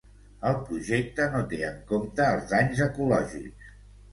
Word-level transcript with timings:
El 0.51 0.55
projecte 0.69 1.27
no 1.35 1.41
té 1.51 1.61
en 1.67 1.77
compte 1.93 2.27
els 2.37 2.49
danys 2.55 2.83
ecològics 2.87 3.73